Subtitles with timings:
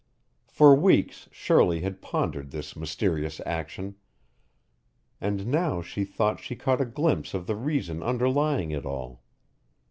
[0.47, 3.97] For weeks Shirley had pondered this mysterious action,
[5.21, 9.21] and now she thought she caught a glimpse of the reason underlying it all.